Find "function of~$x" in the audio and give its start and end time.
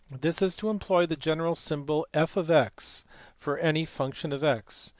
3.85-4.89